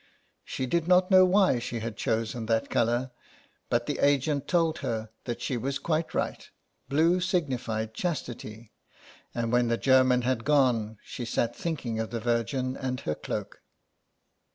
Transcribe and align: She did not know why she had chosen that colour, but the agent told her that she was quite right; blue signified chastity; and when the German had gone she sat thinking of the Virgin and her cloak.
She 0.43 0.65
did 0.65 0.87
not 0.87 1.11
know 1.11 1.25
why 1.25 1.59
she 1.59 1.79
had 1.79 1.95
chosen 1.95 2.47
that 2.47 2.71
colour, 2.71 3.11
but 3.69 3.85
the 3.85 3.99
agent 3.99 4.47
told 4.47 4.79
her 4.79 5.11
that 5.25 5.43
she 5.43 5.57
was 5.57 5.77
quite 5.77 6.15
right; 6.15 6.49
blue 6.89 7.19
signified 7.19 7.93
chastity; 7.93 8.71
and 9.35 9.51
when 9.51 9.67
the 9.67 9.77
German 9.77 10.23
had 10.23 10.43
gone 10.43 10.97
she 11.03 11.23
sat 11.23 11.55
thinking 11.55 11.99
of 11.99 12.09
the 12.09 12.19
Virgin 12.19 12.75
and 12.75 13.01
her 13.01 13.13
cloak. 13.13 13.61